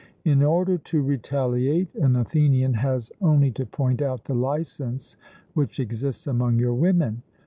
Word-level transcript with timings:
In 0.25 0.41
order 0.41 0.79
to 0.79 1.03
retaliate, 1.03 1.93
an 1.93 2.15
Athenian 2.15 2.73
has 2.73 3.11
only 3.21 3.51
to 3.51 3.67
point 3.67 4.01
out 4.01 4.25
the 4.25 4.33
licence 4.33 5.15
which 5.53 5.79
exists 5.79 6.25
among 6.25 6.57
your 6.57 6.73
women. 6.73 7.21